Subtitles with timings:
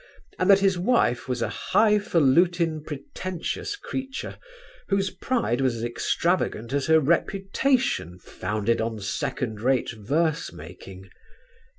[0.39, 4.39] and that his wife was a highfalutin' pretentious creature
[4.89, 11.07] whose pride was as extravagant as her reputation founded on second rate verse making....